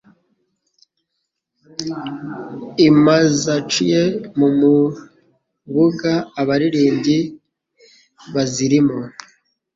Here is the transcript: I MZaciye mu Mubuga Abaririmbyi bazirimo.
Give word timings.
I 2.87 2.89
MZaciye 3.03 4.01
mu 4.37 4.47
Mubuga 4.59 6.11
Abaririmbyi 6.41 7.17
bazirimo. 8.33 8.97